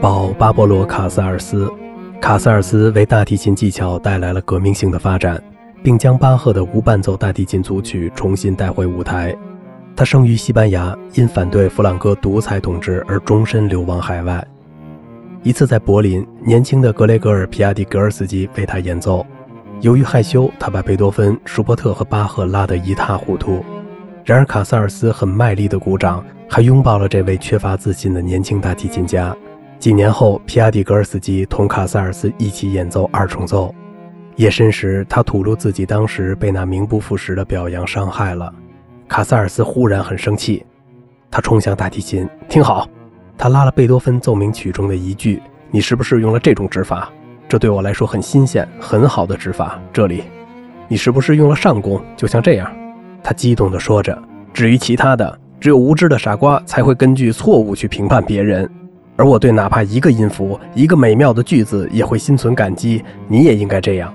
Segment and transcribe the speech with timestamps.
[0.00, 1.70] 保巴勃罗卡萨尔斯
[2.20, 5.42] 卡萨尔斯为大提琴技巧带来了革命性的发展
[5.82, 9.36] 并将巴赫的无伴奏大提琴组曲重新带回舞台。
[9.96, 14.46] 他生于西班牙因反对弗朗哥独裁统治而终身流亡海外。
[15.42, 19.24] 一次在柏林年轻的格雷格尔皮亚迪格尔斯基为他演奏。
[19.80, 23.64] 由于害羞他把贝多芬舒伯特和巴赫拉得一塌糊涂。
[24.24, 29.34] 然而，卡萨尔斯很卖力地鼓掌，还拥抱了这位缺乏自信的年轻大提琴家。
[29.78, 33.74] 几年后，皮亚蒂格尔斯基同卡萨尔斯一起演奏二重奏。
[34.36, 38.52] 夜深时，他吐露自己当时被那名不副实的表扬伤害了。
[39.08, 40.64] 卡萨尔斯忽然很生气，
[41.30, 42.88] 他冲向大提琴，听好，
[43.36, 47.10] 他拉了贝多芬奏鸣曲中的一句：“你是不是用了这种指法？
[47.48, 49.80] 这对我来说很新鲜，很好的指法。
[49.92, 50.24] 这里，
[50.88, 52.00] 你是不是用了上弓？
[52.16, 52.70] 就像这样。”
[53.22, 54.16] 他激动地说着。
[54.52, 58.68] 至于其他的，只有无知的傻瓜才会根据错误去评判别人，
[59.16, 63.04] 而我对哪怕一个音符、一个美妙的句子也会心存感激。
[63.28, 64.12] 你也应该这样。